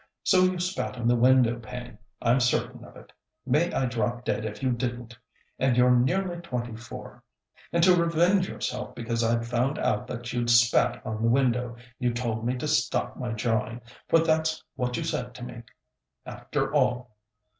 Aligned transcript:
So 0.23 0.41
you 0.45 0.59
spat 0.59 0.97
on 0.97 1.07
the 1.07 1.15
window 1.15 1.59
pane; 1.59 1.99
I'm 2.23 2.39
certain 2.39 2.83
of 2.83 2.95
it. 2.95 3.13
May 3.45 3.71
I 3.71 3.85
drop 3.85 4.25
dead 4.25 4.45
if 4.45 4.63
you 4.63 4.71
didn't. 4.71 5.15
And 5.59 5.77
you're 5.77 5.95
nearly 5.95 6.41
twenty 6.41 6.75
four! 6.75 7.23
And 7.71 7.83
to 7.83 7.95
revenge 7.95 8.49
yourself 8.49 8.95
because 8.95 9.23
I'd 9.23 9.45
found 9.45 9.77
out 9.77 10.07
that 10.07 10.33
you'd 10.33 10.49
spat 10.49 11.05
on 11.05 11.21
the 11.21 11.29
window, 11.29 11.75
you 11.99 12.15
told 12.15 12.43
me 12.47 12.57
to 12.57 12.67
stop 12.67 13.15
my 13.15 13.33
jawing, 13.33 13.79
for 14.09 14.17
that's 14.17 14.63
what 14.75 14.97
you 14.97 15.03
said 15.03 15.35
to 15.35 15.43
me, 15.43 15.61
after 16.25 16.73
all. 16.73 17.15